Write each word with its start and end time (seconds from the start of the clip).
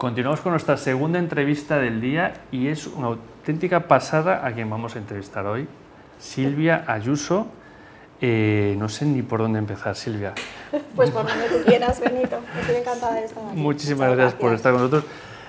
Continuamos 0.00 0.40
con 0.40 0.52
nuestra 0.52 0.78
segunda 0.78 1.18
entrevista 1.18 1.76
del 1.76 2.00
día 2.00 2.32
y 2.50 2.68
es 2.68 2.86
una 2.86 3.08
auténtica 3.08 3.80
pasada 3.80 4.46
a 4.46 4.52
quien 4.52 4.70
vamos 4.70 4.96
a 4.96 4.98
entrevistar 4.98 5.44
hoy, 5.44 5.68
Silvia 6.18 6.84
Ayuso. 6.86 7.48
Eh, 8.18 8.76
no 8.78 8.88
sé 8.88 9.04
ni 9.04 9.20
por 9.20 9.40
dónde 9.40 9.58
empezar, 9.58 9.94
Silvia. 9.94 10.32
Pues 10.96 11.10
por 11.10 11.26
donde 11.26 11.46
tú 11.50 11.62
quieras, 11.66 12.00
Benito. 12.00 12.38
Estoy 12.58 12.76
encantada 12.76 13.16
de 13.16 13.26
estar 13.26 13.44
aquí. 13.44 13.60
Muchísimas 13.60 14.16
gracias, 14.16 14.40
por 14.40 14.54
estar 14.54 14.72
con 14.72 14.80
nosotros. 14.80 15.04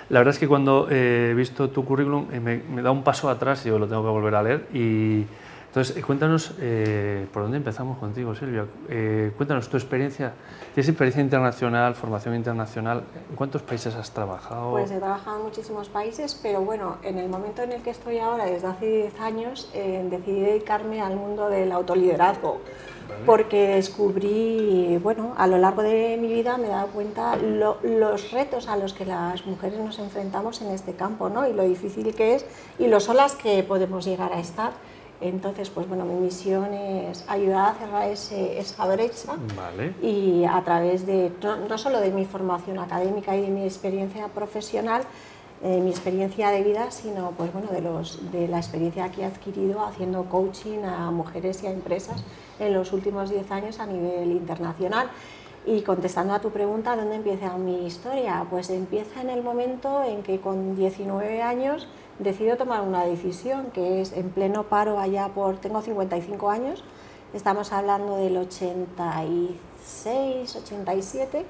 La 0.10 0.20
verdad 0.20 0.34
es 0.34 0.40
que 0.40 0.50
cuando 0.50 0.90
he 0.92 1.34
visto 1.34 1.70
tu 1.70 1.86
currículum 1.86 2.28
eh, 2.34 2.42
me, 2.42 2.58
me, 2.58 2.82
da 2.82 2.92
un 2.92 3.04
paso 3.04 3.30
atrás 3.30 3.66
y 3.66 3.70
yo 3.70 3.80
lo 3.80 3.88
tengo 3.88 4.04
que 4.04 4.10
volver 4.10 4.36
a 4.36 4.44
leer. 4.44 4.68
Y 4.74 5.24
entonces, 5.72 5.96
eh, 5.96 6.02
cuéntanos 6.02 6.52
eh, 6.60 7.26
por 7.32 7.44
dónde 7.44 7.56
empezamos 7.56 7.98
contigo, 7.98 8.36
Silvia. 8.36 8.66
Eh, 8.90 9.32
cuéntanos 9.38 9.70
tu 9.70 9.78
experiencia. 9.78 10.34
¿Tienes 10.74 10.90
experiencia 10.90 11.24
internacional, 11.24 11.96
formación 11.96 12.36
internacional? 12.36 13.04
¿En 13.30 13.38
cuántos 13.38 13.62
países 13.62 13.96
has 13.96 14.12
trabajado? 14.12 14.72
Pues 14.72 14.92
he 14.92 14.98
trabajado 14.98 15.38
en 15.38 15.44
muchísimos 15.44 15.88
países, 15.88 16.38
pero 16.44 16.60
bueno, 16.60 16.98
en 17.04 17.18
el 17.18 17.30
momento 17.30 17.62
en 17.62 17.72
el 17.72 17.82
que 17.84 17.92
estoy 17.92 18.18
ahora, 18.18 18.48
desde 18.48 18.68
hace 18.68 18.86
10 18.86 19.20
años, 19.22 19.72
eh, 19.74 20.06
decidí 20.12 20.42
dedicarme 20.42 21.00
al 21.00 21.16
mundo 21.16 21.48
del 21.48 21.72
autoliderazgo. 21.72 22.60
Vale. 23.08 23.22
Porque 23.26 23.76
descubrí, 23.76 25.00
bueno, 25.02 25.36
a 25.38 25.48
lo 25.48 25.58
largo 25.58 25.84
de 25.84 26.18
mi 26.20 26.28
vida 26.28 26.58
me 26.58 26.68
he 26.68 26.70
dado 26.70 26.88
cuenta 26.88 27.38
lo, 27.38 27.78
los 27.82 28.32
retos 28.34 28.68
a 28.68 28.76
los 28.76 28.94
que 28.94 29.06
las 29.06 29.46
mujeres 29.46 29.80
nos 29.80 30.00
enfrentamos 30.00 30.62
en 30.62 30.72
este 30.72 30.96
campo, 30.96 31.30
¿no? 31.30 31.48
Y 31.48 31.54
lo 31.54 31.64
difícil 31.64 32.14
que 32.14 32.36
es 32.36 32.46
y 32.78 32.88
lo 32.88 33.00
solas 33.00 33.36
que 33.36 33.64
podemos 33.64 34.04
llegar 34.04 34.34
a 34.34 34.40
estar. 34.42 34.74
Entonces, 35.22 35.70
pues 35.70 35.88
bueno, 35.88 36.04
mi 36.04 36.16
misión 36.16 36.74
es 36.74 37.24
ayudar 37.28 37.72
a 37.72 37.74
cerrar 37.76 38.10
ese, 38.10 38.60
esa 38.60 38.88
brecha 38.88 39.34
vale. 39.56 39.94
y 40.02 40.46
a 40.46 40.62
través 40.64 41.06
de, 41.06 41.32
no, 41.44 41.58
no, 41.58 41.78
solo 41.78 42.00
de 42.00 42.12
mi 42.12 42.26
formación 42.26 42.80
académica 42.80 43.36
y 43.38 43.42
de 43.42 43.50
mi 43.50 43.64
experiencia 43.64 44.28
profesional, 44.30 45.04
eh, 45.64 45.80
mi 45.80 45.92
experiencia 45.92 46.50
de 46.50 46.64
vida, 46.64 46.90
sino 46.90 47.32
pues 47.38 47.54
bueno, 47.54 47.70
de, 47.70 47.82
los, 47.82 48.32
de 48.32 48.48
la 48.48 48.58
experiencia 48.58 49.12
que 49.12 49.22
he 49.22 49.26
adquirido 49.26 49.86
haciendo 49.86 50.26
coaching 50.26 50.80
a 50.86 51.12
mujeres 51.12 51.62
y 51.62 51.68
a 51.68 51.72
empresas 51.72 52.24
en 52.60 52.74
los 52.74 52.92
últimos 52.92 53.30
10 53.30 53.52
años 53.52 53.80
a 53.80 53.86
nivel 53.86 54.32
internacional. 54.32 55.12
Y 55.64 55.82
contestando 55.82 56.34
a 56.34 56.40
tu 56.40 56.50
pregunta, 56.50 56.96
¿dónde 56.96 57.18
empieza 57.18 57.56
mi 57.60 57.86
historia? 57.86 58.44
Pues 58.50 58.72
empieza 58.72 59.22
en 59.22 59.30
el 59.30 59.44
momento 59.44 60.04
en 60.04 60.24
que 60.24 60.40
con 60.40 60.76
19 60.76 61.44
años 61.44 61.88
decido 62.22 62.58
tomar 62.58 62.82
una 62.82 63.06
decisión, 63.06 63.68
que 63.74 64.02
es 64.02 64.12
en 64.14 64.30
pleno 64.30 64.64
paro 64.64 65.00
allá 65.00 65.28
por, 65.30 65.58
tengo 65.58 65.82
55 65.82 66.50
años, 66.50 66.84
estamos 67.34 67.74
hablando 67.74 68.18
del 68.18 68.38
86, 68.38 70.56
87, 70.56 71.46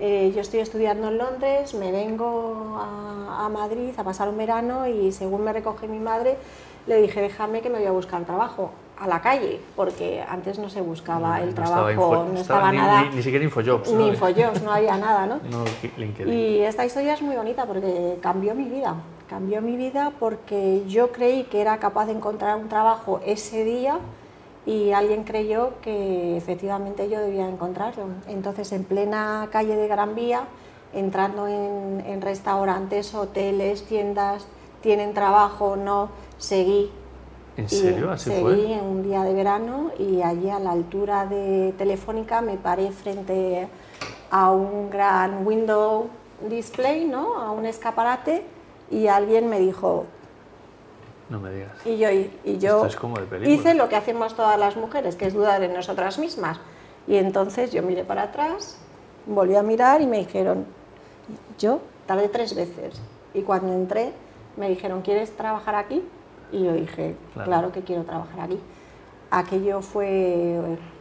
eh, 0.00 0.32
yo 0.34 0.40
estoy 0.40 0.60
estudiando 0.60 1.08
en 1.08 1.18
Londres, 1.18 1.74
me 1.74 1.92
vengo 1.92 2.78
a, 2.78 3.44
a, 3.46 3.48
Madrid 3.48 3.90
a 3.96 4.04
pasar 4.04 4.28
un 4.28 4.36
verano 4.36 4.86
y 4.86 5.12
según 5.12 5.44
me 5.44 5.52
recoge 5.52 5.88
mi 5.88 5.98
madre, 5.98 6.36
le 6.86 7.00
dije, 7.00 7.20
déjame 7.20 7.60
que 7.60 7.70
me 7.70 7.78
voy 7.78 7.86
a 7.86 7.92
buscar 7.92 8.24
trabajo 8.24 8.70
a 8.98 9.06
la 9.06 9.20
calle, 9.20 9.60
porque 9.74 10.22
antes 10.28 10.58
no 10.58 10.68
se 10.68 10.80
buscaba 10.80 11.38
no, 11.38 11.44
el 11.44 11.50
no 11.50 11.54
trabajo, 11.54 11.90
estaba 11.90 12.24
no 12.24 12.38
estaba 12.38 12.70
ni, 12.70 12.78
nada. 12.78 13.02
Ni, 13.02 13.16
ni, 13.16 13.22
siquiera 13.22 13.44
Infojobs. 13.44 13.90
Ni 13.90 14.04
¿no? 14.04 14.08
Infojobs, 14.08 14.62
no 14.62 14.72
había 14.72 14.96
nada, 14.96 15.26
¿no? 15.26 15.40
no 15.50 15.64
LinkedIn. 15.96 16.32
Y 16.32 16.60
esta 16.60 16.84
historia 16.84 17.14
es 17.14 17.22
muy 17.22 17.34
bonita 17.34 17.66
porque 17.66 18.18
cambió 18.20 18.54
mi 18.54 18.64
vida. 18.64 18.94
Cambió 19.32 19.62
mi 19.62 19.78
vida 19.78 20.12
porque 20.20 20.84
yo 20.86 21.10
creí 21.10 21.44
que 21.44 21.62
era 21.62 21.78
capaz 21.78 22.04
de 22.04 22.12
encontrar 22.12 22.58
un 22.58 22.68
trabajo 22.68 23.18
ese 23.24 23.64
día 23.64 23.98
y 24.66 24.92
alguien 24.92 25.24
creyó 25.24 25.70
que 25.80 26.36
efectivamente 26.36 27.08
yo 27.08 27.18
debía 27.18 27.48
encontrarlo. 27.48 28.08
Entonces, 28.28 28.70
en 28.72 28.84
plena 28.84 29.48
calle 29.50 29.74
de 29.74 29.88
Gran 29.88 30.14
Vía, 30.14 30.42
entrando 30.92 31.48
en, 31.48 32.04
en 32.06 32.20
restaurantes, 32.20 33.14
hoteles, 33.14 33.84
tiendas, 33.84 34.44
tienen 34.82 35.14
trabajo, 35.14 35.76
no, 35.76 36.10
seguí 36.36 36.90
¿En 37.56 37.70
serio? 37.70 38.10
¿Así 38.10 38.28
seguí 38.28 38.42
fue? 38.42 38.74
en 38.74 38.84
un 38.84 39.02
día 39.02 39.22
de 39.24 39.32
verano 39.32 39.92
y 39.98 40.20
allí 40.20 40.50
a 40.50 40.58
la 40.58 40.72
altura 40.72 41.24
de 41.24 41.72
Telefónica 41.78 42.42
me 42.42 42.58
paré 42.58 42.90
frente 42.90 43.66
a 44.30 44.50
un 44.52 44.90
gran 44.90 45.46
window 45.46 46.10
display, 46.50 47.06
¿no? 47.06 47.38
a 47.38 47.50
un 47.50 47.64
escaparate 47.64 48.51
y 48.92 49.08
alguien 49.08 49.48
me 49.48 49.58
dijo... 49.58 50.04
No 51.30 51.40
me 51.40 51.50
digas. 51.50 51.72
Y 51.86 51.96
yo, 51.96 52.10
y 52.10 52.58
yo 52.58 52.84
es 52.84 52.94
como 52.94 53.16
de 53.18 53.50
hice 53.50 53.74
lo 53.74 53.88
que 53.88 53.96
hacemos 53.96 54.36
todas 54.36 54.58
las 54.58 54.76
mujeres, 54.76 55.16
que 55.16 55.26
es 55.26 55.32
dudar 55.32 55.62
en 55.62 55.72
nosotras 55.72 56.18
mismas. 56.18 56.58
Y 57.06 57.16
entonces 57.16 57.72
yo 57.72 57.82
miré 57.82 58.04
para 58.04 58.24
atrás, 58.24 58.76
volví 59.26 59.56
a 59.56 59.62
mirar 59.62 60.02
y 60.02 60.06
me 60.06 60.18
dijeron, 60.18 60.66
yo 61.58 61.80
tardé 62.06 62.28
tres 62.28 62.54
veces. 62.54 63.00
Y 63.32 63.42
cuando 63.42 63.72
entré 63.72 64.12
me 64.58 64.68
dijeron, 64.68 65.00
¿quieres 65.00 65.34
trabajar 65.34 65.74
aquí? 65.74 66.04
Y 66.52 66.64
yo 66.64 66.74
dije, 66.74 67.16
claro, 67.32 67.48
claro 67.48 67.72
que 67.72 67.80
quiero 67.80 68.04
trabajar 68.04 68.40
aquí. 68.40 68.60
Aquello 69.30 69.80
fue... 69.80 70.60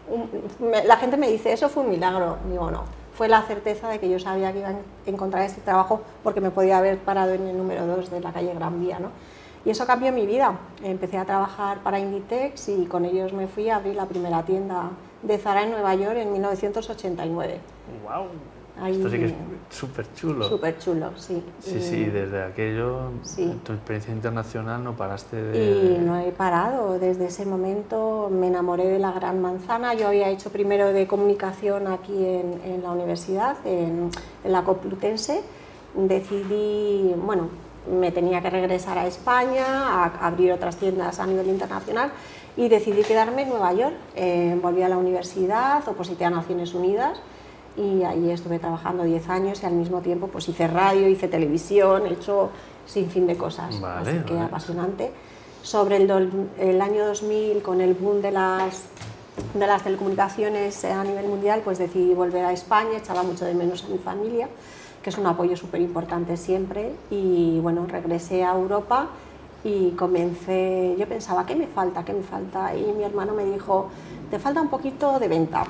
Un, 0.10 0.30
me, 0.60 0.86
la 0.86 0.96
gente 0.96 1.18
me 1.18 1.30
dice, 1.30 1.52
eso 1.52 1.68
fue 1.68 1.84
un 1.84 1.90
milagro. 1.90 2.38
Digo, 2.50 2.72
no. 2.72 3.01
Fue 3.22 3.28
la 3.28 3.44
certeza 3.44 3.88
de 3.88 4.00
que 4.00 4.10
yo 4.10 4.18
sabía 4.18 4.52
que 4.52 4.62
iba 4.62 4.70
a 4.70 4.76
encontrar 5.06 5.44
este 5.44 5.62
trabajo 5.62 6.02
porque 6.24 6.42
me 6.42 6.50
podía 6.50 6.80
haber 6.80 6.98
parado 6.98 7.34
en 7.36 7.46
el 7.46 7.56
número 7.56 7.86
2 7.86 8.10
de 8.10 8.20
la 8.20 8.34
calle 8.34 8.52
Gran 8.56 8.82
Vía, 8.82 8.98
¿no? 8.98 9.10
Y 9.64 9.70
eso 9.70 9.86
cambió 9.86 10.12
mi 10.12 10.26
vida. 10.26 10.58
Empecé 10.82 11.20
a 11.20 11.26
trabajar 11.26 11.84
para 11.84 12.00
Inditex 12.00 12.70
y 12.70 12.88
con 12.88 13.06
ellos 13.06 13.32
me 13.32 13.46
fui 13.46 13.70
a 13.70 13.76
abrir 13.76 13.94
la 13.94 14.08
primera 14.08 14.42
tienda 14.42 14.90
de 15.22 15.38
Zara 15.38 15.62
en 15.62 15.70
Nueva 15.70 15.94
York 15.94 16.18
en 16.18 16.34
1989. 16.34 17.60
¡Wow! 18.04 18.26
Ahí, 18.82 18.94
Esto 18.94 19.10
sí 19.10 19.20
que 19.20 19.26
es 19.26 19.34
súper 19.70 20.06
chulo. 20.16 20.50
Súper 20.50 20.80
chulo, 20.80 21.12
sí. 21.16 21.44
Sí, 21.60 21.76
y, 21.78 21.82
sí, 21.82 22.06
desde 22.06 22.44
aquello, 22.44 23.12
sí. 23.22 23.60
tu 23.64 23.74
experiencia 23.74 24.12
internacional 24.12 24.84
no 24.84 24.94
paraste 24.94 25.36
de... 25.36 25.96
Y 25.98 25.98
no 26.00 26.18
he 26.18 26.32
parado, 26.32 26.98
desde 26.98 27.26
ese 27.28 27.46
momento 27.46 28.30
me 28.32 28.48
enamoré 28.48 28.88
de 28.88 28.98
la 28.98 29.12
Gran 29.12 29.40
Manzana, 29.40 29.94
yo 29.94 30.08
había 30.08 30.30
hecho 30.30 30.50
primero 30.50 30.92
de 30.94 31.06
comunicación 31.06 31.88
aquí 31.88 32.26
en, 32.26 32.60
en 32.66 32.82
la 32.82 32.92
universidad, 32.92 33.56
en, 33.66 34.10
en, 34.44 34.52
la 34.52 34.64
Complutense, 34.64 35.42
decidí, 35.94 37.14
bueno, 37.24 37.50
me 37.88 38.12
tenía 38.12 38.42
que 38.42 38.50
regresar 38.50 38.98
a 38.98 39.06
España, 39.06 39.66
a 39.66 40.28
abrir 40.28 40.52
otras 40.52 40.78
tiendas 40.78 41.20
a 41.20 41.28
nivel 41.28 41.48
internacional 41.48 42.12
y 42.58 42.68
decidí 42.68 43.04
quedarme 43.04 43.44
en 43.44 43.50
Nueva 43.50 43.74
York, 43.74 43.96
eh, 44.16 44.58
volví 44.62 44.82
a 44.82 44.90
la 44.90 44.98
universidad, 44.98 45.88
oposité 45.88 46.26
a 46.26 46.30
Naciones 46.30 46.74
Unidas, 46.74 47.20
y 47.78 48.04
ahí 48.04 48.32
estuve 48.32 48.60
trabajando 48.60 49.04
10 49.04 49.30
años 49.30 49.64
y 49.64 49.66
al 49.66 49.74
mismo 49.74 50.02
tiempo 50.02 50.28
pues 50.28 50.48
hice 50.50 50.68
radio, 50.68 51.08
hice 51.08 51.28
televisión, 51.28 52.06
he 52.06 52.14
hecho 52.14 52.50
sin 52.86 53.10
fin 53.10 53.28
de 53.28 53.38
cosas, 53.38 53.80
vale, 53.80 54.10
así 54.10 54.20
que 54.26 54.34
vale. 54.34 54.46
apasionante. 54.46 55.12
Sobre 55.64 55.98
el, 55.98 56.08
do, 56.08 56.20
el, 56.58 56.82
año 56.82 57.06
2000, 57.06 57.62
con 57.62 57.82
el 57.82 57.94
boom 57.94 58.22
de 58.22 58.32
las, 58.32 58.84
de 59.54 59.68
las 59.68 59.84
telecomunicaciones 59.84 60.84
a 60.86 61.04
nivel 61.04 61.28
mundial, 61.28 61.62
pues 61.64 61.78
decidí 61.78 62.14
volver 62.14 62.46
a 62.46 62.52
España, 62.52 62.98
echaba 62.98 63.22
mucho 63.22 63.46
de 63.46 63.54
menos 63.54 63.84
a 63.84 63.88
mi 63.88 64.00
familia, 64.00 64.50
que 65.04 65.12
es 65.12 65.18
un 65.18 65.28
apoyo 65.28 65.56
súper 65.56 65.82
importante 65.82 66.36
siempre, 66.36 66.94
y 67.12 67.60
bueno, 67.60 67.86
regresé 67.88 68.44
a 68.44 68.54
Europa 68.54 69.10
y 69.64 69.92
comencé, 69.92 70.96
yo 70.98 71.08
pensaba, 71.08 71.46
¿qué 71.46 71.56
me 71.56 71.68
falta? 71.68 72.04
¿Qué 72.04 72.14
me 72.14 72.24
falta? 72.24 72.76
Y 72.76 72.92
mi 72.94 73.04
hermano 73.04 73.34
me 73.34 73.46
dijo, 73.46 73.90
te 74.32 74.40
falta 74.40 74.62
un 74.62 74.70
poquito 74.70 75.20
de 75.20 75.28
venta. 75.28 75.66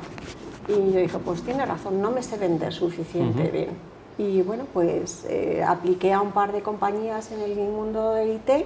Y 0.67 0.91
yo 0.94 0.99
dije, 0.99 1.17
pues 1.19 1.41
tiene 1.41 1.66
razón, 1.66 2.01
no 2.01 2.11
me 2.11 2.22
sé 2.22 2.38
vender 2.38 2.73
suficiente 2.73 3.44
uh 3.44 3.45
-huh. 3.45 3.51
bien. 3.51 3.69
Y 4.17 4.41
bueno, 4.44 4.66
pues 4.73 5.25
eh, 5.29 5.63
apliqué 5.67 6.13
a 6.13 6.22
un 6.22 6.31
par 6.31 6.51
de 6.51 6.61
compañías 6.61 7.31
en 7.31 7.41
el 7.41 7.55
mundo 7.55 8.13
del 8.13 8.33
IT 8.33 8.66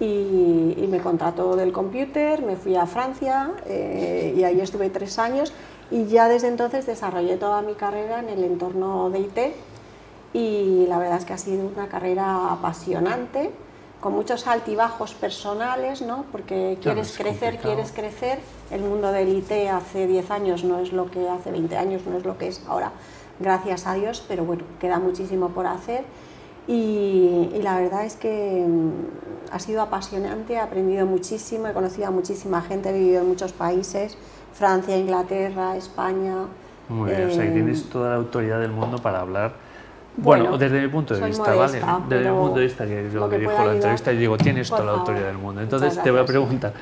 y, 0.00 0.74
y 0.76 0.86
me 0.88 1.00
contrató 1.00 1.56
del 1.56 1.72
computer, 1.72 2.42
me 2.42 2.56
fui 2.56 2.76
a 2.76 2.86
Francia 2.86 3.52
eh, 3.66 4.34
y 4.36 4.44
ahí 4.44 4.60
estuve 4.60 4.90
tres 4.90 5.18
años 5.18 5.52
y 5.90 6.06
ya 6.06 6.28
desde 6.28 6.48
entonces 6.48 6.86
desarrollé 6.86 7.36
toda 7.36 7.62
mi 7.62 7.74
carrera 7.74 8.20
en 8.20 8.28
el 8.28 8.44
entorno 8.44 9.10
de 9.10 9.20
IT 9.20 9.38
y 10.32 10.86
la 10.88 10.98
verdad 10.98 11.18
es 11.18 11.24
que 11.24 11.32
ha 11.32 11.38
sido 11.38 11.66
una 11.66 11.88
carrera 11.88 12.52
apasionante 12.52 13.50
con 14.04 14.12
muchos 14.12 14.46
altibajos 14.46 15.14
personales, 15.14 16.02
¿no? 16.02 16.26
porque 16.30 16.76
quieres 16.82 17.12
claro, 17.12 17.30
crecer, 17.30 17.54
complicado. 17.54 17.74
quieres 17.74 17.92
crecer. 17.92 18.38
El 18.70 18.82
mundo 18.82 19.10
del 19.10 19.30
IT 19.30 19.50
hace 19.72 20.06
10 20.06 20.30
años 20.30 20.62
no 20.62 20.78
es 20.78 20.92
lo 20.92 21.10
que 21.10 21.26
hace 21.26 21.50
20 21.50 21.74
años, 21.78 22.02
no 22.04 22.18
es 22.18 22.24
lo 22.26 22.36
que 22.36 22.48
es 22.48 22.62
ahora, 22.68 22.92
gracias 23.40 23.86
a 23.86 23.94
Dios, 23.94 24.22
pero 24.28 24.44
bueno, 24.44 24.64
queda 24.78 24.98
muchísimo 24.98 25.48
por 25.48 25.66
hacer. 25.66 26.04
Y, 26.68 27.48
y 27.54 27.62
la 27.62 27.80
verdad 27.80 28.04
es 28.04 28.16
que 28.16 28.66
mm, 28.68 29.54
ha 29.54 29.58
sido 29.58 29.80
apasionante, 29.80 30.52
he 30.52 30.58
aprendido 30.58 31.06
muchísimo, 31.06 31.66
he 31.68 31.72
conocido 31.72 32.08
a 32.08 32.10
muchísima 32.10 32.60
gente, 32.60 32.90
he 32.90 32.92
vivido 32.92 33.22
en 33.22 33.28
muchos 33.28 33.54
países, 33.54 34.18
Francia, 34.52 34.98
Inglaterra, 34.98 35.78
España. 35.78 36.44
Muy 36.90 37.08
bien, 37.08 37.22
eh, 37.22 37.26
o 37.26 37.30
sea 37.30 37.44
que 37.44 37.52
tienes 37.52 37.88
toda 37.88 38.10
la 38.10 38.16
autoridad 38.16 38.60
del 38.60 38.72
mundo 38.72 38.98
para 38.98 39.20
hablar 39.20 39.63
bueno, 40.16 40.44
Bueno, 40.44 40.58
desde 40.58 40.80
mi 40.80 40.88
punto 40.88 41.14
de 41.14 41.26
vista, 41.26 41.54
modesta, 41.54 41.86
¿vale? 41.86 42.04
Desde 42.08 42.30
mi 42.30 42.36
punto 42.36 42.58
de 42.58 42.64
vista, 42.64 42.86
que 42.86 43.10
yo 43.12 43.20
lo 43.20 43.28
que 43.28 43.38
dirijo 43.38 43.64
la 43.64 43.74
entrevista 43.74 44.12
y 44.12 44.16
digo, 44.18 44.36
tienes 44.38 44.68
toda 44.68 44.84
la 44.84 44.92
autoridad 44.92 45.26
del 45.26 45.38
mundo. 45.38 45.60
Entonces 45.60 46.00
te 46.02 46.10
voy 46.10 46.20
a 46.20 46.24
preguntar, 46.26 46.72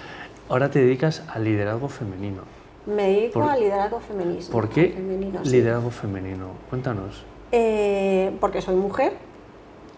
ahora 0.48 0.70
te 0.70 0.80
dedicas 0.80 1.22
al 1.32 1.44
liderazgo 1.44 1.88
femenino. 1.88 2.42
me 2.84 3.04
dedico 3.04 3.40
por- 3.40 3.48
al 3.50 3.60
liderazgo 3.60 4.00
feminismo. 4.00 4.52
¿Por 4.52 4.68
qué 4.68 4.88
femenino, 4.88 5.44
sí. 5.44 5.50
liderazgo 5.52 5.90
femenino? 5.90 6.46
Cuéntanos. 6.68 7.24
Eh, 7.52 8.32
porque 8.40 8.60
soy 8.60 8.74
mujer 8.76 9.12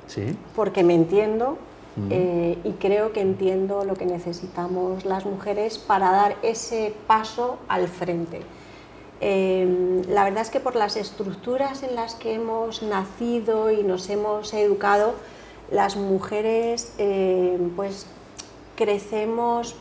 Sí. 0.07 0.37
Porque 0.55 0.85
me 0.85 0.95
entiendo 0.95 1.57
eh, 2.11 2.59
y 2.65 2.73
creo 2.73 3.13
que 3.13 3.21
entiendo 3.23 3.85
lo 3.85 3.95
que 3.95 4.05
necesitamos 4.05 5.05
las 5.07 5.25
mujeres 5.25 5.79
para 5.79 6.11
dar 6.11 6.37
ese 6.43 6.93
paso 7.07 7.57
al 7.69 7.89
frente. 7.89 8.43
Em, 9.27 10.03
la 10.11 10.23
verdad 10.23 10.43
es 10.43 10.51
que 10.51 10.61
por 10.61 10.77
las 10.77 10.97
estructuras 10.97 11.83
en 11.83 11.95
las 11.95 12.15
que 12.15 12.35
hemos 12.35 12.83
nacido 12.83 13.71
y 13.71 13.83
nos 13.83 14.11
hemos 14.11 14.53
educado, 14.53 15.15
las 15.71 15.97
mujeres 15.97 16.93
em, 16.99 17.71
pues 17.71 18.07
crecemos, 18.77 19.77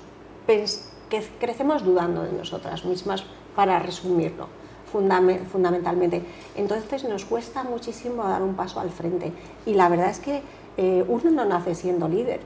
crecemos 1.42 1.84
dudando 1.84 2.24
de 2.24 2.32
nosotras 2.32 2.86
mismas, 2.86 3.26
para 3.54 3.80
resumirlo 3.80 4.48
fundamentalmente. 4.90 6.24
Entonces 6.56 7.04
nos 7.04 7.26
cuesta 7.26 7.64
muchísimo 7.64 8.24
dar 8.24 8.42
un 8.42 8.56
paso 8.56 8.80
al 8.80 8.92
frente. 8.92 9.34
Y 9.66 9.74
la 9.74 9.90
verdad 9.90 10.10
es 10.10 10.20
que 10.20 10.42
eh, 10.78 11.04
uno 11.06 11.32
no 11.32 11.44
nace 11.44 11.76
siendo 11.76 12.08
líder. 12.08 12.40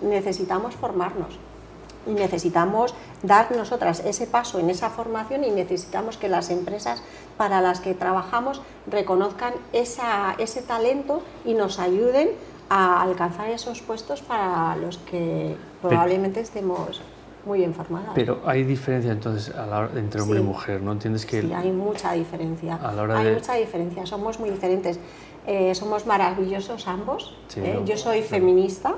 Necesitamos 0.00 0.74
formarnos 0.74 1.38
y 2.06 2.10
necesitamos 2.10 2.94
dar 3.22 3.54
nosotras 3.56 4.00
ese 4.04 4.26
paso 4.26 4.58
en 4.58 4.70
esa 4.70 4.90
formación 4.90 5.44
y 5.44 5.50
necesitamos 5.50 6.16
que 6.16 6.28
las 6.28 6.50
empresas 6.50 7.02
para 7.36 7.60
las 7.60 7.80
que 7.80 7.94
trabajamos 7.94 8.62
reconozcan 8.86 9.54
ese 9.72 10.62
talento 10.62 11.22
y 11.44 11.54
nos 11.54 11.78
ayuden 11.78 12.30
a 12.68 13.02
alcanzar 13.02 13.48
esos 13.50 13.80
puestos 13.82 14.22
para 14.22 14.76
los 14.76 14.98
que 14.98 15.56
probablemente 15.82 16.40
estemos 16.40 17.02
muy 17.44 17.62
informadas. 17.62 18.10
Pero 18.14 18.40
hay 18.46 18.64
diferencia 18.64 19.12
entonces 19.12 19.54
entre 19.96 20.20
hombre 20.22 20.40
y 20.40 20.42
mujer, 20.42 20.80
¿no? 20.82 20.92
¿Entiendes 20.92 21.26
que...? 21.26 21.42
Sí, 21.42 21.52
hay 21.52 21.70
mucha 21.70 22.12
diferencia. 22.12 22.78
hay 22.82 23.34
mucha 23.34 23.54
diferencia, 23.54 24.06
somos 24.06 24.40
muy 24.40 24.50
diferentes. 24.50 24.98
Eh, 25.46 25.74
somos 25.74 26.06
maravillosos 26.06 26.88
ambos. 26.88 27.36
¿eh? 27.56 27.80
Yo 27.84 27.98
soy 27.98 28.22
feminista, 28.22 28.94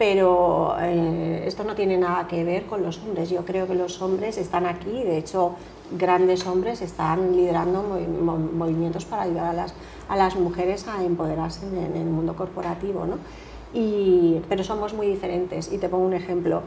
pero 0.00 0.76
eh, 0.80 1.44
esto 1.46 1.62
no 1.62 1.74
tiene 1.74 1.98
nada 1.98 2.26
que 2.26 2.42
ver 2.42 2.64
con 2.64 2.82
los 2.82 2.96
hombres. 3.00 3.28
Yo 3.28 3.44
creo 3.44 3.66
que 3.66 3.74
los 3.74 4.00
hombres 4.00 4.38
están 4.38 4.64
aquí, 4.64 5.02
de 5.04 5.18
hecho, 5.18 5.56
grandes 5.90 6.46
hombres 6.46 6.80
están 6.80 7.36
liderando 7.36 7.82
movimientos 7.82 9.04
para 9.04 9.24
ayudar 9.24 9.48
a 9.48 9.52
las, 9.52 9.74
a 10.08 10.16
las 10.16 10.36
mujeres 10.36 10.88
a 10.88 11.04
empoderarse 11.04 11.66
en, 11.66 11.94
el 11.94 12.06
mundo 12.06 12.34
corporativo. 12.34 13.04
¿no? 13.04 13.18
Y, 13.74 14.40
pero 14.48 14.64
somos 14.64 14.94
muy 14.94 15.06
diferentes. 15.06 15.70
Y 15.70 15.76
te 15.76 15.90
pongo 15.90 16.06
un 16.06 16.14
ejemplo 16.14 16.62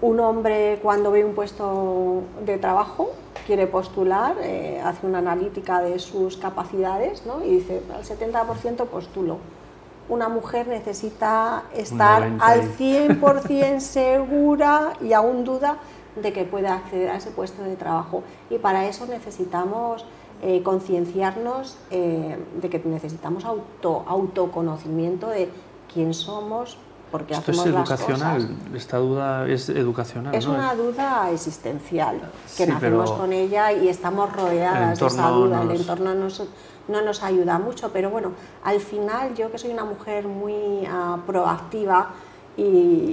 un 0.00 0.18
hombre 0.20 0.78
cuando 0.82 1.10
ve 1.10 1.26
un 1.26 1.34
puesto 1.34 2.22
de 2.44 2.56
trabajo 2.56 3.10
quiere 3.46 3.66
postular, 3.66 4.36
eh, 4.42 4.80
hace 4.82 5.06
una 5.06 5.18
analítica 5.18 5.82
de 5.82 5.98
sus 5.98 6.38
capacidades 6.38 7.26
¿no? 7.26 7.44
y 7.44 7.56
dice, 7.56 7.82
al 7.94 8.02
70% 8.02 8.86
postulo. 8.86 9.38
Una 10.08 10.28
mujer 10.28 10.68
necesita 10.68 11.64
estar 11.74 12.22
al 12.40 12.76
100% 12.76 13.80
segura 13.80 14.92
y 15.00 15.12
aún 15.12 15.44
duda 15.44 15.78
de 16.14 16.32
que 16.32 16.44
pueda 16.44 16.74
acceder 16.74 17.10
a 17.10 17.16
ese 17.16 17.30
puesto 17.30 17.62
de 17.62 17.76
trabajo. 17.76 18.22
Y 18.50 18.58
para 18.58 18.86
eso 18.86 19.06
necesitamos 19.06 20.04
eh, 20.42 20.62
concienciarnos 20.62 21.78
eh, 21.90 22.36
de 22.60 22.70
que 22.70 22.78
necesitamos 22.84 23.44
auto, 23.44 24.04
autoconocimiento 24.06 25.28
de 25.28 25.50
quién 25.92 26.14
somos, 26.14 26.78
porque 27.10 27.34
Esto 27.34 27.52
es 27.52 27.66
educacional, 27.66 28.48
esta 28.74 28.98
duda 28.98 29.48
es 29.48 29.68
educacional. 29.68 30.34
Es 30.34 30.46
una 30.46 30.74
duda 30.74 31.30
existencial, 31.30 32.20
que 32.56 32.66
nacemos 32.66 33.12
con 33.12 33.32
ella 33.32 33.72
y 33.72 33.88
estamos 33.88 34.32
rodeadas 34.32 34.98
de 34.98 35.06
esa 35.06 35.28
duda. 35.28 35.62
el 35.62 35.70
entorno 35.70 36.14
no 36.88 37.02
nos 37.02 37.22
ayuda 37.22 37.58
mucho, 37.58 37.90
pero 37.92 38.10
bueno, 38.10 38.32
al 38.62 38.80
final 38.80 39.34
yo 39.34 39.50
que 39.50 39.58
soy 39.58 39.70
una 39.70 39.84
mujer 39.84 40.26
muy 40.26 40.86
ah, 40.88 41.18
proactiva, 41.26 42.10
y, 42.56 43.10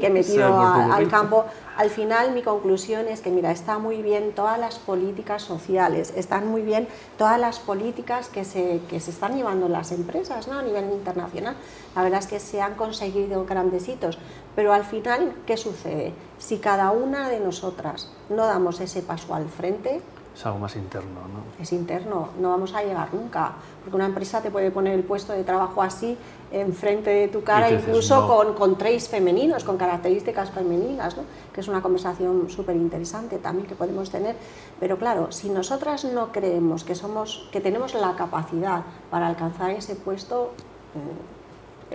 que 0.00 0.10
me 0.10 0.24
tiro 0.24 0.58
al 0.58 1.08
campo. 1.08 1.44
Al 1.76 1.90
final 1.90 2.32
mi 2.32 2.42
conclusión 2.42 3.08
es 3.08 3.20
que, 3.20 3.30
mira, 3.30 3.50
está 3.50 3.78
muy 3.78 4.02
bien 4.02 4.32
todas 4.32 4.58
las 4.58 4.78
políticas 4.78 5.42
sociales, 5.42 6.12
están 6.16 6.46
muy 6.46 6.62
bien 6.62 6.88
todas 7.16 7.38
las 7.38 7.58
políticas 7.58 8.28
que 8.28 8.44
se, 8.44 8.80
que 8.88 9.00
se 9.00 9.10
están 9.10 9.36
llevando 9.36 9.68
las 9.68 9.92
empresas 9.92 10.48
¿no? 10.48 10.58
a 10.58 10.62
nivel 10.62 10.90
internacional. 10.92 11.56
La 11.94 12.02
verdad 12.02 12.20
es 12.20 12.26
que 12.26 12.40
se 12.40 12.60
han 12.60 12.74
conseguido 12.74 13.44
grandes 13.44 13.88
hitos, 13.88 14.18
pero 14.56 14.72
al 14.72 14.84
final, 14.84 15.34
¿qué 15.46 15.56
sucede? 15.56 16.12
Si 16.38 16.58
cada 16.58 16.90
una 16.90 17.28
de 17.28 17.40
nosotras 17.40 18.10
no 18.28 18.46
damos 18.46 18.80
ese 18.80 19.02
paso 19.02 19.34
al 19.34 19.48
frente, 19.48 20.00
es 20.34 20.46
algo 20.46 20.58
más 20.58 20.76
interno, 20.76 21.20
¿no? 21.20 21.62
Es 21.62 21.72
interno, 21.72 22.28
no 22.40 22.50
vamos 22.50 22.74
a 22.74 22.82
llegar 22.82 23.12
nunca, 23.12 23.52
porque 23.82 23.96
una 23.96 24.06
empresa 24.06 24.40
te 24.40 24.50
puede 24.50 24.70
poner 24.70 24.94
el 24.94 25.02
puesto 25.02 25.32
de 25.32 25.44
trabajo 25.44 25.82
así 25.82 26.16
enfrente 26.52 27.10
de 27.10 27.28
tu 27.28 27.42
cara, 27.42 27.70
incluso 27.70 28.26
con, 28.26 28.54
con 28.54 28.76
traits 28.76 29.08
femeninos, 29.08 29.64
con 29.64 29.76
características 29.76 30.50
femeninas, 30.50 31.16
¿no? 31.16 31.22
que 31.52 31.60
es 31.60 31.68
una 31.68 31.82
conversación 31.82 32.48
súper 32.48 32.76
interesante 32.76 33.38
también 33.38 33.66
que 33.66 33.74
podemos 33.74 34.10
tener. 34.10 34.36
Pero 34.78 34.98
claro, 34.98 35.30
si 35.32 35.48
nosotras 35.50 36.04
no 36.04 36.32
creemos 36.32 36.84
que, 36.84 36.94
somos, 36.94 37.48
que 37.52 37.60
tenemos 37.60 37.94
la 37.94 38.16
capacidad 38.16 38.82
para 39.10 39.28
alcanzar 39.28 39.70
ese 39.70 39.94
puesto, 39.94 40.52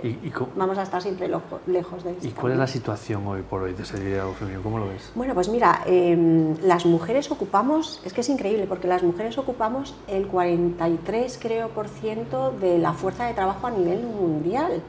mm, 0.02 0.58
vamos 0.58 0.78
a 0.78 0.82
estar 0.82 1.02
siempre 1.02 1.28
lejos 1.66 2.04
de 2.04 2.12
eso. 2.12 2.26
¿Y 2.26 2.30
cuál 2.30 2.52
es 2.52 2.58
la 2.58 2.66
situación 2.66 3.26
hoy 3.26 3.42
por 3.42 3.62
hoy 3.62 3.74
de 3.74 3.82
ese 3.82 3.98
liderazgo 3.98 4.34
femenino? 4.34 4.62
¿Cómo 4.62 4.78
lo 4.78 4.88
ves? 4.88 5.10
Bueno, 5.14 5.34
pues 5.34 5.48
mira, 5.48 5.82
em, 5.86 6.56
las 6.62 6.86
mujeres 6.86 7.30
ocupamos, 7.30 8.00
es 8.04 8.12
que 8.12 8.20
es 8.20 8.28
increíble, 8.28 8.66
porque 8.66 8.88
las 8.88 9.02
mujeres 9.02 9.38
ocupamos 9.38 9.94
el 10.08 10.26
43, 10.26 11.38
creo, 11.40 11.68
por 11.68 11.88
ciento 11.88 12.52
de 12.60 12.78
la 12.78 12.92
fuerza 12.92 13.26
de 13.26 13.34
trabajo 13.34 13.66
a 13.66 13.70
nivel 13.70 14.02
mundial 14.02 14.82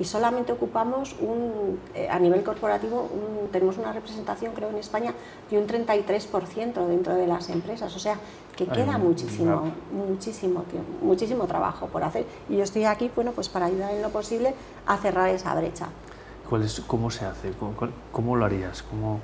y 0.00 0.04
solamente 0.06 0.50
ocupamos 0.50 1.14
un, 1.20 1.78
eh, 1.94 2.08
a 2.08 2.18
nivel 2.18 2.42
corporativo, 2.42 3.10
tenemos 3.52 3.76
una 3.76 3.92
representación, 3.92 4.54
creo, 4.54 4.70
en 4.70 4.76
España 4.76 5.12
de 5.50 5.58
un 5.58 5.66
33% 5.66 6.86
dentro 6.86 7.14
de 7.14 7.26
las 7.26 7.50
empresas. 7.50 7.94
O 7.94 7.98
sea, 7.98 8.16
que 8.56 8.66
queda 8.66 8.96
muchísimo, 8.96 9.70
muchísimo, 9.92 10.64
muchísimo 11.02 11.46
trabajo 11.46 11.86
por 11.88 12.02
hacer. 12.02 12.24
Y 12.48 12.56
yo 12.56 12.62
estoy 12.62 12.86
aquí, 12.86 13.10
bueno, 13.14 13.32
pues 13.32 13.50
para 13.50 13.66
ayudar 13.66 13.92
en 13.92 14.00
lo 14.00 14.08
posible 14.08 14.54
a 14.86 14.96
cerrar 14.96 15.28
esa 15.28 15.54
brecha. 15.54 15.88
¿Cuál 16.48 16.62
es, 16.62 16.80
¿Cómo 16.80 17.10
se 17.10 17.26
hace? 17.26 17.52
¿Cómo, 18.10 18.36
lo 18.36 18.44
harías? 18.46 18.82
¿Cómo... 18.82 19.20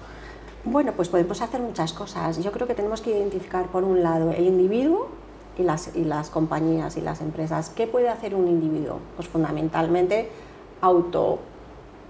Bueno, 0.64 0.92
pues 0.94 1.08
podemos 1.08 1.40
hacer 1.40 1.62
muchas 1.62 1.94
cosas. 1.94 2.42
Yo 2.44 2.52
creo 2.52 2.66
que 2.66 2.74
tenemos 2.74 3.00
que 3.00 3.16
identificar, 3.16 3.66
por 3.68 3.82
un 3.82 4.02
lado, 4.02 4.30
el 4.30 4.44
individuo 4.44 5.08
y 5.56 5.62
las, 5.62 5.96
y 5.96 6.04
las 6.04 6.28
compañías 6.28 6.98
y 6.98 7.00
las 7.00 7.22
empresas. 7.22 7.70
¿Qué 7.70 7.86
puede 7.86 8.10
hacer 8.10 8.34
un 8.34 8.46
individuo? 8.46 8.98
Pues 9.16 9.26
fundamentalmente 9.26 10.28
auto 10.80 11.38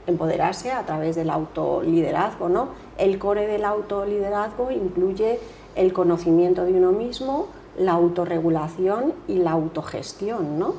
empoderarse 0.06 0.70
a 0.72 0.84
través 0.86 1.16
del 1.16 1.30
autoliderazgo, 1.30 2.48
¿no? 2.48 2.68
El 2.98 3.18
core 3.18 3.46
del 3.46 3.64
autoliderazgo 3.64 4.70
incluye 4.70 5.40
el 5.74 5.92
conocimiento 5.92 6.64
de 6.64 6.72
uno 6.72 6.92
mismo, 6.92 7.48
la 7.76 7.92
autorregulación 7.92 9.12
y 9.28 9.36
la 9.36 9.52
autogestión, 9.52 10.58
¿no? 10.58 10.74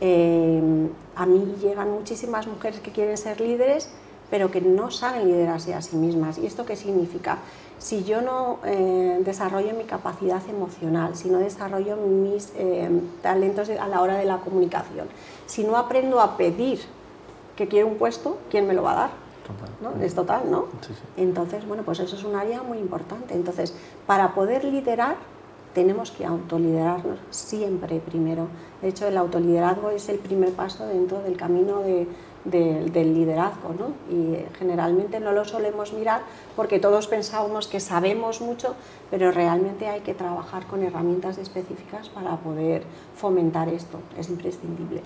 Eh, 0.00 0.88
a 1.14 1.26
mí 1.26 1.54
llegan 1.60 1.90
muchísimas 1.90 2.46
mujeres 2.46 2.80
que 2.80 2.92
quieren 2.92 3.16
ser 3.16 3.40
líderes, 3.40 3.88
pero 4.30 4.50
que 4.50 4.60
no 4.60 4.90
saben 4.90 5.28
liderarse 5.28 5.74
a 5.74 5.80
sí 5.80 5.96
mismas. 5.96 6.38
¿Y 6.38 6.46
esto 6.46 6.66
qué 6.66 6.76
significa? 6.76 7.38
Si 7.78 8.04
yo 8.04 8.20
no 8.20 8.58
eh, 8.64 9.20
desarrollo 9.24 9.74
mi 9.74 9.84
capacidad 9.84 10.42
emocional, 10.48 11.14
si 11.14 11.28
no 11.28 11.38
desarrollo 11.38 11.96
mis 11.96 12.52
eh, 12.56 12.88
talentos 13.22 13.70
a 13.70 13.88
la 13.88 14.00
hora 14.00 14.16
de 14.16 14.24
la 14.24 14.38
comunicación, 14.38 15.08
si 15.46 15.64
no 15.64 15.76
aprendo 15.76 16.20
a 16.20 16.36
pedir 16.36 16.80
que 17.56 17.68
quiero 17.68 17.86
un 17.88 17.96
puesto, 17.96 18.38
¿quién 18.50 18.66
me 18.66 18.74
lo 18.74 18.82
va 18.82 18.92
a 18.92 18.96
dar? 18.96 19.10
¿no? 19.80 20.02
Es 20.02 20.14
total, 20.14 20.50
¿no? 20.50 20.66
Entonces, 21.16 21.66
bueno, 21.66 21.82
pues 21.84 22.00
eso 22.00 22.16
es 22.16 22.24
un 22.24 22.34
área 22.34 22.62
muy 22.62 22.78
importante. 22.78 23.34
Entonces, 23.34 23.74
para 24.06 24.34
poder 24.34 24.64
liderar, 24.64 25.16
tenemos 25.72 26.10
que 26.10 26.24
autoliderarnos 26.24 27.18
siempre 27.30 28.00
primero. 28.00 28.48
De 28.82 28.88
hecho, 28.88 29.06
el 29.06 29.16
autoliderazgo 29.16 29.90
es 29.90 30.08
el 30.08 30.18
primer 30.18 30.52
paso 30.52 30.86
dentro 30.86 31.22
del 31.22 31.36
camino 31.36 31.82
del 32.44 33.14
liderazgo, 33.14 33.74
¿no? 33.78 34.14
Y 34.14 34.38
generalmente 34.58 35.20
no 35.20 35.32
lo 35.32 35.44
solemos 35.44 35.92
mirar 35.92 36.22
porque 36.56 36.78
todos 36.78 37.06
pensamos 37.08 37.68
que 37.68 37.80
sabemos 37.80 38.40
mucho, 38.40 38.74
pero 39.10 39.30
realmente 39.32 39.88
hay 39.88 40.00
que 40.00 40.14
trabajar 40.14 40.66
con 40.66 40.82
herramientas 40.82 41.38
específicas 41.38 42.08
para 42.08 42.36
poder 42.36 42.82
fomentar 43.14 43.68
esto. 43.68 43.98
Es 44.18 44.28
imprescindible. 44.28 45.02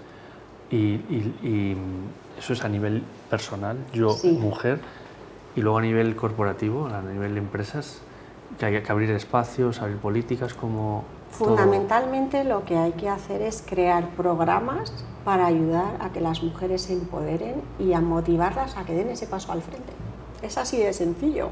Y, 0.71 1.77
eso 2.39 2.55
es 2.55 2.65
a 2.65 2.69
nivel 2.69 3.03
personal, 3.29 3.77
yo 3.93 4.17
mujer, 4.25 4.81
y 5.55 5.61
luego 5.61 5.79
a 5.79 5.83
nivel 5.83 6.17
corporativo, 6.17 6.87
a 6.87 7.03
nivel 7.03 7.35
de 7.35 7.41
empresas, 7.41 8.00
que 8.59 8.67
hay 8.67 8.83
que 8.83 8.93
abrir 8.93 9.11
espacios, 9.11 9.81
abrir 9.83 9.99
políticas 9.99 10.55
como... 10.55 11.05
Fundamentalmente 11.31 12.45
lo 12.45 12.65
que 12.65 12.77
hay 12.77 12.93
que 12.93 13.09
hacer 13.09 13.43
es 13.43 13.62
crear 13.67 14.09
programas 14.11 14.93
para 15.25 15.47
ayudar 15.47 15.97
a 16.00 16.11
que 16.12 16.21
las 16.21 16.43
mujeres 16.43 16.83
se 16.83 16.95
empoderen 16.95 17.62
y 17.79 17.93
a 17.93 18.00
motivarlas 18.00 18.77
a 18.77 18.85
que 18.85 18.95
den 18.95 19.11
ese 19.11 19.27
paso 19.27 19.53
al 19.53 19.62
frente. 19.62 19.93
Es 20.43 20.57
así 20.57 20.79
de 20.79 20.93
sencillo, 20.93 21.50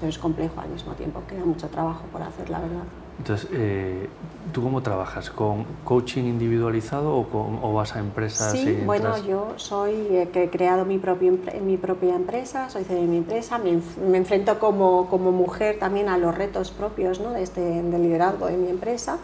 pero 0.00 0.10
es 0.10 0.18
complejo 0.18 0.60
al 0.60 0.68
mismo 0.68 0.92
tiempo, 0.94 1.22
queda 1.28 1.44
mucho 1.44 1.68
trabajo 1.68 2.04
por 2.12 2.22
hacer, 2.22 2.50
la 2.50 2.58
verdad. 2.58 2.84
Entonces, 3.18 3.48
eh, 3.52 4.08
¿tú 4.52 4.62
cómo 4.62 4.82
trabajas? 4.82 5.30
¿Con 5.30 5.64
coaching 5.84 6.24
individualizado 6.24 7.16
o, 7.16 7.28
con, 7.28 7.60
o 7.62 7.72
vas 7.72 7.94
a 7.94 8.00
empresas? 8.00 8.52
Sí, 8.52 8.82
bueno, 8.84 9.16
yo 9.18 9.52
soy 9.56 9.92
eh, 10.10 10.28
que 10.32 10.44
he 10.44 10.50
creado 10.50 10.84
mi, 10.84 10.98
propio, 10.98 11.38
mi 11.62 11.76
propia 11.76 12.16
empresa, 12.16 12.68
soy 12.70 12.84
de 12.84 13.00
mi 13.02 13.18
empresa, 13.18 13.58
me, 13.58 13.80
me, 14.08 14.18
enfrento 14.18 14.58
como, 14.58 15.08
como 15.08 15.30
mujer 15.32 15.78
también 15.78 16.08
a 16.08 16.18
los 16.18 16.34
retos 16.34 16.70
propios 16.70 17.20
¿no? 17.20 17.30
de 17.30 17.42
este, 17.42 17.60
del 17.60 18.02
liderazgo 18.02 18.46
de 18.46 18.56
mi 18.56 18.68
empresa 18.68 19.18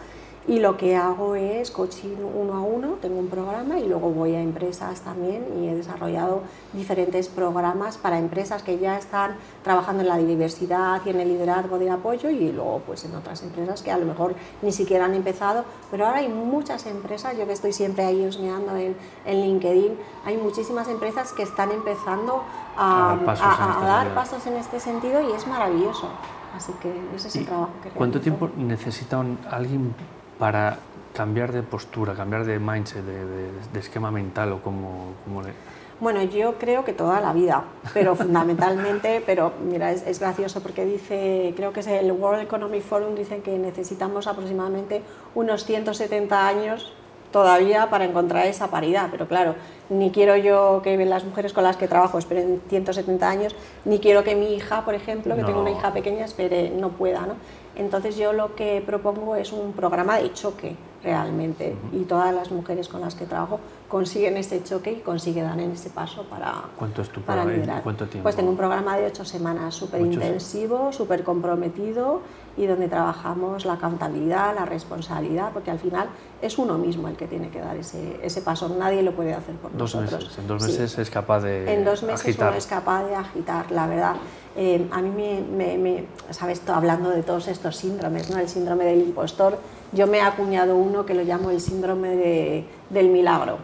y 0.47 0.59
lo 0.59 0.75
que 0.75 0.95
hago 0.95 1.35
es 1.35 1.69
coaching 1.69 2.15
uno 2.35 2.53
a 2.55 2.61
uno, 2.61 2.97
tengo 3.01 3.19
un 3.19 3.27
programa 3.27 3.79
y 3.79 3.87
luego 3.87 4.09
voy 4.09 4.33
a 4.33 4.41
empresas 4.41 5.01
también 5.01 5.45
y 5.59 5.67
he 5.67 5.75
desarrollado 5.75 6.41
diferentes 6.73 7.27
programas 7.29 7.97
para 7.97 8.17
empresas 8.17 8.63
que 8.63 8.79
ya 8.79 8.97
están 8.97 9.35
trabajando 9.63 10.01
en 10.01 10.09
la 10.09 10.17
diversidad 10.17 10.99
y 11.05 11.11
en 11.11 11.19
el 11.19 11.27
liderazgo 11.27 11.77
de 11.77 11.91
apoyo 11.91 12.29
y 12.31 12.51
luego 12.51 12.81
pues 12.87 13.05
en 13.05 13.15
otras 13.15 13.43
empresas 13.43 13.83
que 13.83 13.91
a 13.91 13.97
lo 13.97 14.05
mejor 14.05 14.33
ni 14.63 14.71
siquiera 14.71 15.05
han 15.05 15.13
empezado, 15.13 15.63
pero 15.91 16.07
ahora 16.07 16.19
hay 16.19 16.29
muchas 16.29 16.87
empresas, 16.87 17.37
yo 17.37 17.45
que 17.45 17.53
estoy 17.53 17.71
siempre 17.71 18.03
ahí 18.03 18.25
osmeando 18.25 18.75
en, 18.77 18.95
en 19.25 19.41
LinkedIn, 19.41 19.93
hay 20.25 20.37
muchísimas 20.37 20.87
empresas 20.87 21.33
que 21.33 21.43
están 21.43 21.71
empezando 21.71 22.43
a, 22.77 23.11
a, 23.13 23.85
dar, 23.85 24.07
este 24.07 24.15
pasos, 24.15 24.47
en 24.47 24.55
este 24.55 24.79
sentido 24.79 25.21
y 25.21 25.33
es 25.33 25.45
maravilloso. 25.45 26.07
Así 26.55 26.73
que 26.81 26.91
ese 27.15 27.29
es 27.29 27.35
el 27.37 27.45
trabajo 27.45 27.71
que 27.81 27.89
¿Cuánto 27.89 28.19
tiempo 28.19 28.49
necesita 28.57 29.23
alguien 29.49 29.93
para 30.41 30.79
cambiar 31.13 31.51
de 31.51 31.61
postura, 31.61 32.15
cambiar 32.15 32.45
de 32.45 32.57
mindset, 32.57 33.05
de, 33.05 33.79
esquema 33.79 34.09
mental 34.09 34.53
o 34.53 34.63
como, 34.63 35.13
le... 35.43 35.53
Bueno, 35.99 36.23
yo 36.23 36.55
creo 36.57 36.83
que 36.83 36.93
toda 36.93 37.21
la 37.21 37.31
vida, 37.31 37.63
pero 37.93 38.15
fundamentalmente, 38.15 39.21
pero 39.27 39.53
mira, 39.63 39.91
es, 39.91 40.19
gracioso 40.19 40.63
porque 40.63 40.83
dice, 40.83 41.53
creo 41.55 41.71
que 41.73 41.81
es 41.81 41.87
el 41.87 42.11
World 42.11 42.41
Economic 42.41 42.81
Forum, 42.81 43.13
dicen 43.13 43.43
que 43.43 43.55
necesitamos 43.59 44.25
aproximadamente 44.25 45.03
unos 45.35 45.63
170 45.63 46.47
años 46.47 46.91
todavía 47.31 47.89
para 47.89 48.05
encontrar 48.05 48.45
esa 48.47 48.67
paridad, 48.67 49.09
pero 49.11 49.27
claro, 49.27 49.55
ni 49.89 50.11
quiero 50.11 50.35
yo 50.37 50.81
que 50.83 50.97
las 51.05 51.23
mujeres 51.23 51.53
con 51.53 51.63
las 51.63 51.77
que 51.77 51.87
trabajo 51.87 52.17
esperen 52.17 52.61
170 52.69 53.29
años, 53.29 53.55
ni 53.85 53.99
quiero 53.99 54.23
que 54.23 54.35
mi 54.35 54.53
hija, 54.53 54.85
por 54.85 54.95
ejemplo, 54.95 55.35
que 55.35 55.43
tengo 55.43 55.61
una 55.61 55.71
hija 55.71 55.93
pequeña, 55.93 56.25
espere, 56.25 56.69
no 56.69 56.89
pueda, 56.89 57.21
¿no? 57.21 57.35
Entonces 57.75 58.17
yo 58.17 58.33
lo 58.33 58.55
que 58.55 58.83
propongo 58.85 59.35
es 59.35 59.51
un 59.51 59.73
programa 59.73 60.17
de 60.19 60.33
choque 60.33 60.75
realmente 61.03 61.75
y 61.91 62.03
todas 62.03 62.33
las 62.33 62.51
mujeres 62.51 62.87
con 62.87 63.01
las 63.01 63.15
que 63.15 63.25
trabajo 63.25 63.59
consiguen 63.87 64.37
ese 64.37 64.63
choque 64.63 64.91
y 64.91 64.99
consiguen 65.01 65.45
dar 65.45 65.59
en 65.59 65.71
ese 65.71 65.89
paso 65.89 66.23
para 66.23 66.63
¿Cuánto 66.77 67.01
es 67.01 67.09
tu 67.09 67.21
para 67.21 67.43
liderar. 67.43 67.83
¿Cuánto 67.83 68.05
tiempo? 68.05 68.23
Pues 68.23 68.35
tengo 68.35 68.49
un 68.51 68.57
programa 68.57 68.97
de 68.97 69.07
ocho 69.07 69.25
semanas 69.25 69.75
súper 69.75 70.01
intensivo, 70.01 70.93
súper 70.93 71.23
comprometido 71.23 72.21
y 72.57 72.65
donde 72.65 72.87
trabajamos 72.87 73.65
la 73.65 73.73
accountabilidad, 73.73 74.53
la 74.55 74.65
responsabilidad, 74.65 75.51
porque 75.53 75.71
al 75.71 75.79
final 75.79 76.09
es 76.41 76.57
uno 76.57 76.77
mismo 76.77 77.07
el 77.07 77.15
que 77.15 77.27
tiene 77.27 77.49
que 77.49 77.59
dar 77.59 77.77
ese, 77.77 78.19
ese 78.23 78.41
paso, 78.41 78.69
nadie 78.69 79.03
lo 79.03 79.13
puede 79.13 79.33
hacer 79.33 79.55
por 79.55 79.71
dos 79.75 79.95
nosotros. 79.95 80.23
Meses. 80.23 80.39
En 80.39 80.47
dos 80.47 80.63
meses 80.63 80.97
es 80.97 81.09
capaz 81.09 81.41
de 81.41 81.73
En 81.73 81.85
dos 81.85 82.03
meses 82.03 82.21
agitar. 82.21 82.49
uno 82.49 82.57
es 82.57 82.67
capaz 82.67 83.03
de 83.05 83.15
agitar, 83.15 83.71
la 83.71 83.87
verdad. 83.87 84.15
Eh, 84.55 84.85
a 84.91 85.01
mí 85.01 85.09
me, 85.09 85.77
me, 85.77 86.05
sabes, 86.31 86.61
hablando 86.67 87.09
de 87.09 87.23
todos 87.23 87.47
estos 87.47 87.77
síndromes, 87.77 88.29
¿no? 88.29 88.37
el 88.37 88.49
síndrome 88.49 88.83
del 88.83 89.01
impostor, 89.01 89.57
yo 89.91 90.07
me 90.07 90.17
he 90.17 90.21
acuñado 90.21 90.75
uno 90.75 91.05
que 91.05 91.13
lo 91.13 91.23
llamo 91.23 91.49
el 91.51 91.59
síndrome 91.59 92.15
de, 92.15 92.65
del 92.89 93.09
milagro. 93.09 93.57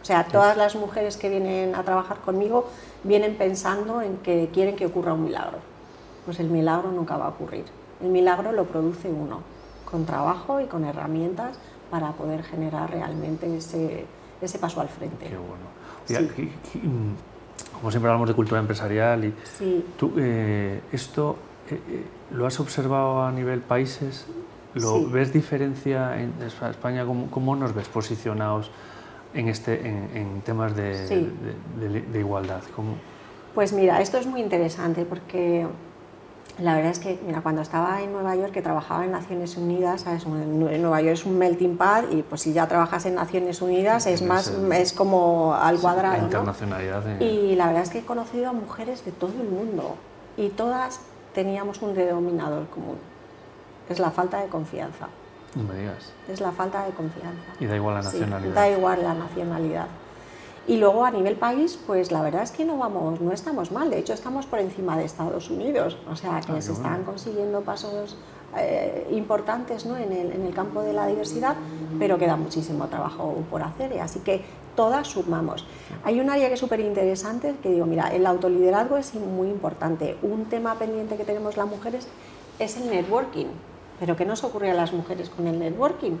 O 0.00 0.04
sea, 0.04 0.24
todas 0.24 0.56
las 0.56 0.76
mujeres 0.76 1.16
que 1.16 1.28
vienen 1.28 1.74
a 1.74 1.82
trabajar 1.82 2.18
conmigo 2.18 2.66
vienen 3.04 3.36
pensando 3.36 4.02
en 4.02 4.16
que 4.18 4.48
quieren 4.52 4.76
que 4.76 4.86
ocurra 4.86 5.12
un 5.12 5.24
milagro. 5.24 5.58
Pues 6.24 6.40
el 6.40 6.48
milagro 6.48 6.90
nunca 6.90 7.16
va 7.16 7.26
a 7.26 7.28
ocurrir. 7.28 7.64
El 8.02 8.08
milagro 8.08 8.52
lo 8.52 8.64
produce 8.64 9.08
uno, 9.08 9.42
con 9.84 10.06
trabajo 10.06 10.60
y 10.60 10.66
con 10.66 10.84
herramientas 10.84 11.58
para 11.90 12.12
poder 12.12 12.42
generar 12.44 12.90
realmente 12.90 13.56
ese, 13.56 14.06
ese 14.40 14.58
paso 14.58 14.80
al 14.80 14.88
frente. 14.88 15.26
Qué 15.26 15.36
bueno. 15.36 16.30
como 17.72 17.90
siempre 17.90 18.10
hablamos 18.10 18.28
de 18.28 18.34
cultura 18.34 18.60
empresarial, 18.60 19.24
y 19.24 19.34
tú, 19.98 20.14
eh, 20.16 20.80
¿esto 20.92 21.36
eh, 21.68 21.80
eh, 21.88 22.04
lo 22.30 22.46
has 22.46 22.58
observado 22.60 23.22
a 23.22 23.32
nivel 23.32 23.60
países? 23.60 24.26
¿Lo 24.74 25.08
ves 25.08 25.32
diferencia 25.32 26.20
en 26.20 26.32
España? 26.42 27.04
¿Cómo, 27.04 27.30
¿Cómo, 27.30 27.56
nos 27.56 27.74
ves 27.74 27.88
posicionados 27.88 28.70
en, 29.34 29.48
este, 29.48 29.86
en, 29.86 30.40
temas 30.42 30.76
de, 30.76 31.06
de, 31.08 32.00
de, 32.00 32.18
igualdad? 32.18 32.62
¿Cómo? 32.76 32.94
Pues 33.54 33.72
mira, 33.72 34.00
esto 34.00 34.18
es 34.18 34.26
muy 34.26 34.40
interesante 34.40 35.04
porque 35.04 35.66
la 36.58 36.74
verdad 36.74 36.90
es 36.90 36.98
que, 36.98 37.18
mira, 37.26 37.40
cuando 37.40 37.62
estaba 37.62 38.02
en 38.02 38.12
Nueva 38.12 38.36
York, 38.36 38.52
que 38.52 38.62
trabajaba 38.62 39.04
en 39.04 39.12
Naciones 39.12 39.56
Unidas, 39.56 40.02
¿sabes? 40.02 40.26
Nueva 40.26 41.00
York 41.00 41.14
es 41.14 41.24
un 41.24 41.38
melting 41.38 41.76
pot 41.76 42.12
y 42.12 42.22
pues 42.22 42.42
si 42.42 42.52
ya 42.52 42.66
trabajas 42.68 43.06
en 43.06 43.14
Naciones 43.14 43.62
Unidas 43.62 44.06
es 44.06 44.22
más, 44.22 44.52
es 44.72 44.92
como 44.92 45.54
al 45.54 45.80
cuadrado. 45.80 46.16
La 46.16 46.24
internacionalidad. 46.24 47.20
Y 47.20 47.56
la 47.56 47.66
verdad 47.66 47.82
es 47.82 47.90
que 47.90 47.98
he 48.00 48.04
conocido 48.04 48.50
a 48.50 48.52
mujeres 48.52 49.04
de 49.04 49.12
todo 49.12 49.32
el 49.40 49.48
mundo 49.48 49.96
y 50.36 50.50
todas 50.50 51.00
teníamos 51.34 51.80
un 51.82 51.94
denominador 51.94 52.66
común. 52.68 52.96
Es 53.90 53.98
la 53.98 54.12
falta 54.12 54.40
de 54.40 54.48
confianza. 54.48 55.08
No 55.56 55.64
me 55.64 55.74
digas. 55.74 56.12
Es 56.28 56.40
la 56.40 56.52
falta 56.52 56.86
de 56.86 56.92
confianza. 56.92 57.50
Y 57.58 57.66
da 57.66 57.74
igual 57.74 57.96
la 57.96 58.02
nacionalidad. 58.02 58.54
da 58.54 58.70
igual 58.70 59.02
la 59.02 59.14
nacionalidad. 59.14 59.88
Y 60.68 60.76
luego 60.76 61.04
a 61.04 61.10
nivel 61.10 61.34
país, 61.34 61.76
pues 61.86 62.12
la 62.12 62.22
verdad 62.22 62.44
es 62.44 62.52
que 62.52 62.64
no 62.64 62.78
vamos, 62.78 63.20
no 63.20 63.32
estamos 63.32 63.72
mal, 63.72 63.90
de 63.90 63.98
hecho 63.98 64.12
estamos 64.12 64.46
por 64.46 64.60
encima 64.60 64.96
de 64.96 65.04
Estados 65.04 65.50
Unidos, 65.50 65.98
o 66.08 66.14
sea 66.14 66.40
que 66.46 66.52
ah, 66.52 66.62
se 66.62 66.72
están 66.72 67.02
consiguiendo 67.02 67.62
pasos 67.62 68.16
eh, 68.56 69.08
importantes 69.10 69.86
¿no? 69.86 69.96
en, 69.96 70.12
el, 70.12 70.30
en, 70.30 70.46
el, 70.46 70.54
campo 70.54 70.82
de 70.82 70.92
la 70.92 71.06
diversidad, 71.06 71.56
pero 71.98 72.18
queda 72.18 72.36
muchísimo 72.36 72.86
trabajo 72.86 73.42
por 73.50 73.62
hacer, 73.62 73.98
así 74.00 74.20
que 74.20 74.44
todas 74.76 75.08
sumamos. 75.08 75.66
Hay 76.04 76.20
un 76.20 76.30
área 76.30 76.46
que 76.46 76.54
es 76.54 76.60
súper 76.60 76.78
interesante, 76.78 77.56
que 77.62 77.70
digo, 77.70 77.86
mira, 77.86 78.14
el 78.14 78.24
autoliderazgo 78.26 78.98
es 78.98 79.14
muy 79.14 79.48
importante, 79.48 80.18
un 80.22 80.44
tema 80.44 80.74
pendiente 80.76 81.16
que 81.16 81.24
tenemos 81.24 81.56
las 81.56 81.66
mujeres 81.66 82.06
es 82.60 82.76
el 82.76 82.90
networking, 82.90 83.46
pero 84.00 84.16
¿qué 84.16 84.24
nos 84.24 84.42
ocurre 84.42 84.70
a 84.70 84.74
las 84.74 84.92
mujeres 84.92 85.30
con 85.30 85.46
el 85.46 85.58
networking? 85.58 86.16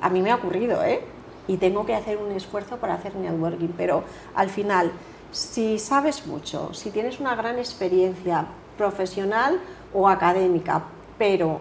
A 0.00 0.08
mí 0.08 0.22
me 0.22 0.30
ha 0.30 0.36
ocurrido, 0.36 0.82
¿eh? 0.84 1.02
y 1.48 1.56
tengo 1.58 1.86
que 1.86 1.94
hacer 1.94 2.18
un 2.18 2.32
esfuerzo 2.32 2.76
para 2.78 2.94
hacer 2.94 3.14
networking, 3.14 3.68
pero 3.76 4.04
al 4.34 4.48
final, 4.48 4.92
si 5.30 5.78
sabes 5.78 6.26
mucho, 6.26 6.72
si 6.74 6.90
tienes 6.90 7.20
una 7.20 7.34
gran 7.34 7.58
experiencia 7.58 8.46
profesional 8.76 9.60
o 9.92 10.08
académica, 10.08 10.84
pero 11.18 11.60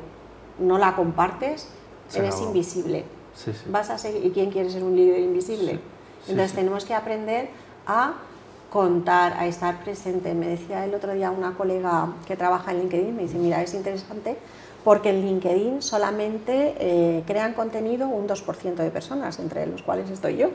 no 0.60 0.78
la 0.78 0.96
compartes, 0.96 1.68
eres 2.14 2.40
invisible. 2.42 3.04
Vas 3.70 3.90
a 3.90 3.98
ser, 3.98 4.26
¿Y 4.26 4.32
quién 4.32 4.50
quiere 4.50 4.70
ser 4.70 4.84
un 4.84 4.96
líder 4.96 5.20
invisible? 5.20 5.80
Entonces 6.28 6.54
tenemos 6.54 6.86
que 6.86 6.94
aprender 6.94 7.50
a 7.86 8.14
contar, 8.72 9.34
a 9.34 9.46
estar 9.46 9.84
presente. 9.84 10.34
Me 10.34 10.48
decía 10.48 10.86
el 10.86 10.94
otro 10.94 11.14
día 11.14 11.32
una 11.32 11.54
colega 11.54 12.14
que 12.26 12.36
trabaja 12.36 12.72
en 12.72 12.80
LinkedIn, 12.80 13.16
me 13.16 13.24
dice, 13.24 13.38
mira, 13.38 13.62
es 13.62 13.74
interesante 13.74 14.38
porque 14.86 15.10
en 15.10 15.25
LinkedIn 15.25 15.82
solamente 15.82 16.75
eh, 16.80 17.24
crean 17.25 17.54
contenido 17.54 18.08
un 18.08 18.27
2% 18.27 18.75
de 18.75 18.92
personas, 18.92 19.39
entre 19.39 19.65
los 19.65 19.82
cuales 19.82 20.12
estoy 20.12 20.38
yo. 20.38 20.50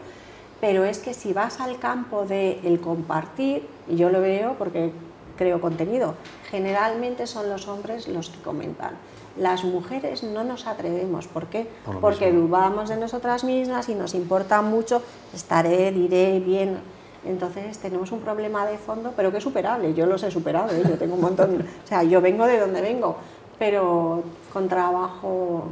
Pero 0.60 0.84
es 0.84 1.00
que 1.00 1.14
si 1.14 1.32
vas 1.32 1.60
al 1.60 1.80
campo 1.80 2.24
del 2.24 2.60
el 2.62 2.80
compartir, 2.80 3.66
y 3.88 3.96
yo 3.96 4.08
lo 4.08 4.20
veo 4.20 4.54
porque 4.56 4.92
creo 5.36 5.60
contenido, 5.60 6.14
generalmente 6.48 7.26
son 7.26 7.50
los 7.50 7.66
hombres 7.66 8.06
los 8.06 8.30
que 8.30 8.40
comentan. 8.40 8.92
Las 9.36 9.64
mujeres 9.64 10.22
no 10.22 10.44
nos 10.44 10.68
atrevemos, 10.68 11.26
¿por 11.26 11.46
qué? 11.46 11.66
porque 12.00 12.30
dudamos 12.30 12.88
de 12.88 12.98
nosotras 12.98 13.42
mismas 13.42 13.88
y 13.88 13.96
nos 13.96 14.14
importa 14.14 14.62
mucho, 14.62 15.02
estaré, 15.34 15.90
diré 15.90 16.38
bien. 16.38 16.78
Entonces 17.24 17.78
tenemos 17.78 18.12
un 18.12 18.20
problema 18.20 18.66
de 18.66 18.78
fondo, 18.78 19.12
pero 19.16 19.30
que 19.30 19.38
es 19.38 19.44
superable. 19.44 19.92
Yo 19.92 20.06
los 20.06 20.22
he 20.22 20.30
superado, 20.30 20.74
¿eh? 20.74 20.82
yo 20.88 20.96
tengo 20.96 21.14
un 21.14 21.20
montón. 21.20 21.66
O 21.84 21.86
sea, 21.86 22.02
yo 22.02 22.20
vengo 22.20 22.46
de 22.46 22.58
donde 22.58 22.80
vengo, 22.80 23.16
pero 23.60 24.24
con 24.54 24.68
trabajo. 24.68 25.68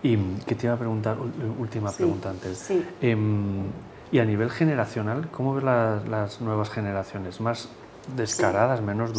Y 0.00 0.16
que 0.46 0.54
te 0.54 0.66
iba 0.68 0.74
a 0.74 0.78
preguntar, 0.78 1.16
última 1.58 1.90
pregunta 1.90 2.30
antes. 2.30 2.56
Sí. 2.56 2.86
Em, 3.00 3.64
y 4.12 4.20
a 4.20 4.24
nivel 4.24 4.48
generacional, 4.48 5.28
¿cómo 5.32 5.54
ves 5.54 5.64
las, 5.64 6.40
nuevas 6.40 6.70
generaciones? 6.70 7.40
¿Más 7.40 7.68
descaradas, 8.16 8.80
menos 8.80 9.12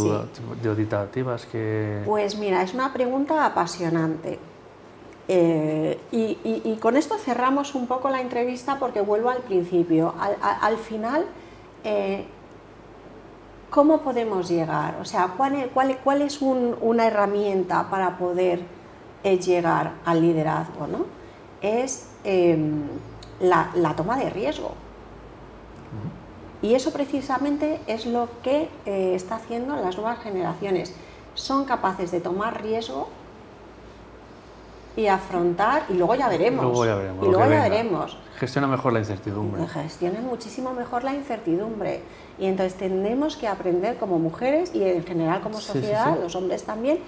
duditativas 0.64 1.46
que...? 1.46 2.02
Pues 2.06 2.38
mira, 2.38 2.64
es 2.64 2.74
una 2.74 2.94
pregunta 2.94 3.46
apasionante. 3.46 4.40
Eh, 5.28 6.00
y, 6.12 6.78
con 6.80 6.96
esto 6.96 7.18
cerramos 7.18 7.76
un 7.76 7.88
poco 7.88 8.10
la 8.10 8.22
entrevista 8.22 8.80
porque 8.80 9.02
vuelvo 9.02 9.30
al 9.30 9.40
principio. 9.40 10.16
Al, 10.62 10.78
final, 10.78 11.26
eh, 11.84 12.26
¿cómo 13.74 14.02
podemos 14.02 14.50
llegar? 14.50 14.98
O 15.02 15.06
sea, 15.06 15.34
¿cuál, 15.36 16.22
es 16.22 16.42
una 16.42 17.08
herramienta 17.08 17.90
para 17.90 18.20
poder 18.20 18.62
eh, 19.24 19.40
llegar 19.40 19.94
al 20.06 20.22
liderazgo? 20.22 20.86
¿no? 20.86 21.06
Es 21.60 22.08
em, 22.24 22.84
la, 23.40 23.96
toma 23.98 24.16
de 24.18 24.30
riesgo. 24.30 24.76
Y 26.62 26.76
eso 26.76 26.94
precisamente 26.94 27.82
es 27.88 28.06
lo 28.06 28.30
que 28.44 28.70
eh, 28.86 29.16
está 29.16 29.36
haciendo 29.38 29.76
las 29.76 29.98
nuevas 29.98 30.20
generaciones. 30.20 30.94
Son 31.34 31.66
capaces 31.66 32.12
de 32.12 32.22
tomar 32.22 32.62
riesgo 32.62 33.10
y 34.96 35.08
afrontar 35.08 35.84
y 35.90 35.94
luego 35.94 36.16
ya 36.16 36.30
veremos. 36.30 36.64
Luego 36.64 36.86
ya 36.86 36.96
veremos. 36.96 37.26
Y 37.28 37.30
luego 37.32 37.50
ya 37.50 37.62
veremos. 37.64 38.18
Gestiona 38.38 38.68
mejor 38.68 38.94
la 38.94 39.00
incertidumbre. 39.00 39.68
Gestiona 39.68 40.20
muchísimo 40.22 40.74
mejor 40.74 41.04
la 41.04 41.14
incertidumbre. 41.14 42.02
Y 42.38 42.46
entonces 42.46 42.76
tenemos 42.76 43.36
que 43.38 43.48
aprender 43.48 43.98
como 43.98 44.20
mujeres 44.20 44.74
y 44.74 44.84
en 44.84 45.04
general 45.06 45.42
como 45.42 45.60
Sí, 45.60 45.66
sí, 45.68 45.74
sociedad, 45.74 46.16
sí. 46.16 46.22
los 46.22 46.36
hombres 46.36 46.64
también, 46.64 47.00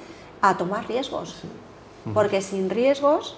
a 0.42 0.58
tomar 0.58 0.88
riesgos. 0.88 1.44
Porque 2.14 2.42
sin 2.42 2.70
riesgos, 2.70 3.38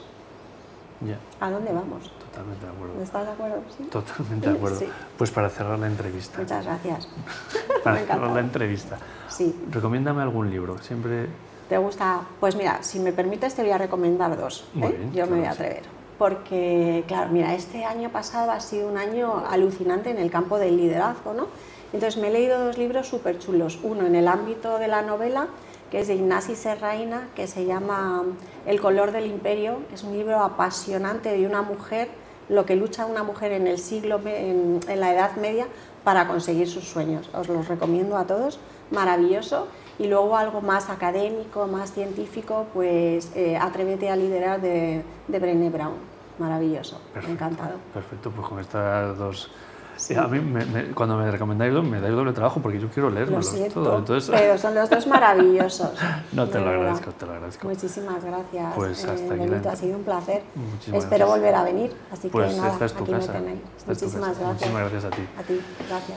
¿a 1.40 1.50
dónde 1.50 1.72
vamos? 1.72 2.12
totalmente 2.38 2.66
de 2.66 2.72
acuerdo. 2.72 3.02
¿Estás 3.02 3.26
de 3.26 3.32
acuerdo? 3.32 3.64
Sí. 3.76 3.84
Totalmente 3.86 4.50
de 4.50 4.56
acuerdo. 4.58 4.80
Pues 5.18 5.32
para 5.32 5.50
cerrar 5.50 5.80
la 5.80 5.88
entrevista. 5.88 6.40
Muchas 6.40 6.66
gracias. 6.66 7.08
Para 7.84 8.00
Me 8.00 8.06
cerrar 8.06 8.30
la 8.32 8.40
entrevista. 8.40 8.98
Sí. 9.30 9.56
Recomiéndame 9.72 10.22
algún 10.22 10.52
libro. 10.52 10.78
Siempre. 10.80 11.28
¿Te 11.70 11.78
gusta? 11.78 12.22
Pues 12.40 12.56
mira, 12.56 12.82
si 12.82 13.00
me 13.00 13.12
permites 13.12 13.54
te 13.56 13.62
voy 13.62 13.72
a 13.72 13.78
recomendar 13.78 14.38
dos. 14.38 14.66
¿eh? 14.76 14.80
bien, 14.80 15.14
Yo 15.14 15.28
me 15.28 15.38
voy 15.38 15.46
a 15.46 15.54
sí. 15.54 15.62
atrever. 15.64 15.84
Porque, 16.18 17.04
claro, 17.08 17.30
mira, 17.32 17.54
este 17.54 17.86
año 17.86 18.10
pasado 18.10 18.52
ha 18.52 18.60
sido 18.60 18.90
un 18.90 18.98
año 18.98 19.44
alucinante 19.50 20.10
en 20.10 20.18
el 20.18 20.32
campo 20.32 20.58
del 20.58 20.78
liderazgo, 20.78 21.34
¿no? 21.34 21.48
Entonces 21.94 22.20
me 22.20 22.30
he 22.30 22.32
leído 22.32 22.66
dos 22.66 22.78
libros 22.78 23.08
súper 23.08 23.38
chulos. 23.38 23.80
Uno 23.84 24.06
en 24.08 24.16
el 24.16 24.28
ámbito 24.28 24.80
de 24.80 24.88
la 24.88 25.04
novela, 25.04 25.48
que 25.92 26.00
es 26.00 26.08
de 26.08 26.16
Ignasi 26.16 26.56
Serraina, 26.56 27.30
que 27.36 27.48
se 27.48 27.66
llama 27.66 28.24
El 28.66 28.82
color 28.82 29.12
del 29.12 29.28
imperio, 29.28 29.80
que 29.90 29.96
es 29.96 30.04
un 30.04 30.14
libro 30.18 30.40
apasionante 30.40 31.30
de 31.38 31.46
una 31.46 31.62
mujer, 31.62 32.10
lo 32.50 32.66
que 32.66 32.76
lucha 32.76 33.06
una 33.06 33.24
mujer 33.24 33.52
en 33.52 33.68
el 33.68 33.78
siglo, 33.78 34.20
en 34.26 34.80
la 34.96 35.14
Edad 35.14 35.36
Media 35.36 35.68
para 36.08 36.26
conseguir 36.26 36.70
sus 36.70 36.86
sueños. 36.88 37.30
Os 37.34 37.50
los 37.50 37.68
recomiendo 37.68 38.16
a 38.16 38.24
todos, 38.24 38.62
maravilloso. 38.92 39.68
Y 40.00 40.08
luego 40.08 40.38
algo 40.38 40.62
más 40.62 40.90
académico, 40.90 41.68
más 41.68 41.92
científico, 41.92 42.66
pues 42.74 43.30
eh, 43.36 43.58
Atrévete 43.58 44.10
a 44.10 44.16
liderar 44.16 44.62
de, 44.62 45.04
de 45.28 45.40
Brené 45.40 45.70
Brown, 45.70 45.96
maravilloso, 46.40 47.02
Perfecto. 47.14 47.34
encantado. 47.34 47.76
Perfecto, 47.94 48.32
pues 48.32 48.48
con 48.48 48.60
estas 48.60 49.18
dos. 49.18 49.52
Sí. 49.98 50.16
A 50.16 50.28
mí, 50.28 50.40
me- 50.40 50.66
me- 50.66 50.84
cuando 50.92 51.18
me 51.18 51.30
recomendáis 51.30 51.74
dos, 51.74 51.84
me 51.84 52.00
dais 52.00 52.14
doble 52.16 52.32
trabajo 52.34 52.62
porque 52.62 52.80
yo 52.80 52.88
quiero 52.90 53.10
siento, 53.58 53.84
todo. 53.84 53.98
Entonces, 53.98 54.30
pero 54.34 54.58
son 54.58 54.76
los 54.76 54.90
dos 54.90 55.08
maravillosos. 55.08 55.90
no 56.32 56.48
te 56.48 56.60
lo 56.60 56.66
verdad. 56.66 56.80
agradezco, 56.82 57.12
te 57.12 57.26
lo 57.26 57.32
agradezco. 57.34 57.68
Muchísimas 57.68 58.24
gracias. 58.24 58.74
Pues 58.76 59.06
hasta 59.06 59.34
aquí 59.34 59.48
la 59.48 59.72
ha 59.72 59.76
sido 59.76 59.98
un 59.98 60.04
placer. 60.04 60.44
Muchísimas 60.56 61.04
Espero 61.04 61.26
gracias. 61.26 61.40
volver 61.40 61.56
a 61.56 61.64
venir, 61.64 61.96
así 62.12 62.30
Pues 62.30 62.52
que 62.54 62.58
nada, 62.62 62.74
esta 62.74 62.86
es 62.86 62.94
tu 62.94 63.04
aquí 63.04 63.12
casa. 63.12 63.34
me 63.34 63.40
tenéis. 63.40 63.60
Muchísimas 63.86 64.30
gracias. 64.40 64.48
Muchísimas 64.54 64.82
gracias 64.92 65.06
a 65.06 65.10
ti. 65.10 65.22
A 65.38 65.44
ti, 65.44 65.62
gracias. 65.90 66.16